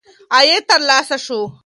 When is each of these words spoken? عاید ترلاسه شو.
عاید 0.35 0.63
ترلاسه 0.69 1.17
شو. 1.25 1.39